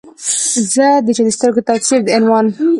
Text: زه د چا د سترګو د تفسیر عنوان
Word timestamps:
زه 0.73 0.87
د 1.05 1.07
چا 1.17 1.23
د 1.25 1.29
سترګو 1.35 1.61
د 1.63 1.67
تفسیر 1.69 1.99
عنوان 2.17 2.45